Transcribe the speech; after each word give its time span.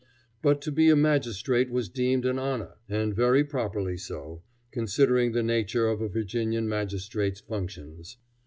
But 0.41 0.63
to 0.63 0.71
be 0.71 0.89
a 0.89 0.95
magistrate 0.95 1.69
was 1.69 1.87
deemed 1.87 2.25
an 2.25 2.39
honor, 2.39 2.73
and 2.89 3.13
very 3.15 3.43
properly 3.43 3.97
so, 3.97 4.41
considering 4.71 5.31
the 5.33 5.43
nature 5.43 5.87
of 5.87 6.01
a 6.01 6.09
Virginian 6.09 6.67
magistrate's 6.67 7.41
functions. 7.41 8.17